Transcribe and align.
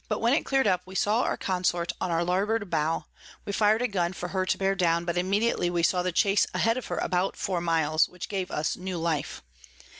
When 0.09 0.33
it 0.33 0.45
clear'd 0.47 0.65
up, 0.65 0.81
we 0.87 0.95
saw 0.95 1.21
our 1.21 1.37
Consort 1.37 1.91
on 2.01 2.09
our 2.09 2.23
Larboard 2.23 2.71
Bow; 2.71 3.05
we 3.45 3.53
fir'd 3.53 3.83
a 3.83 3.87
Gun 3.87 4.13
for 4.13 4.29
her 4.29 4.47
to 4.47 4.57
bear 4.57 4.73
down, 4.73 5.05
but 5.05 5.15
immediately 5.15 5.69
we 5.69 5.83
saw 5.83 6.01
the 6.01 6.11
Chase 6.11 6.47
ahead 6.55 6.75
of 6.77 6.87
her 6.87 6.97
about 6.97 7.35
four 7.37 7.61
miles, 7.61 8.09
which 8.09 8.27
gave 8.27 8.49
us 8.49 8.75
new 8.75 8.97
Life. 8.97 9.43